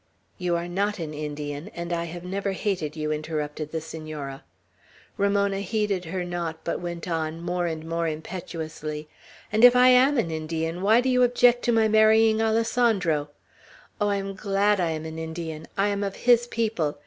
[0.39, 4.43] "You are not an Indian, and I have never hated you," interrupted the Senora.
[5.15, 9.07] Ramona heeded her not, but went on, more and more impetuously.
[9.51, 13.29] "And if I am an Indian, why do you object to my marrying Alessandro?
[14.01, 15.67] Oh, I am glad I am an Indian!
[15.77, 16.97] I am of his people.